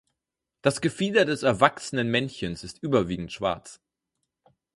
Das 0.63 0.81
Gefieder 0.81 1.25
des 1.25 1.43
erwachsenen 1.43 2.09
Männchens 2.09 2.63
ist 2.63 2.81
überwiegend 2.81 3.31
schwarz. 3.31 3.79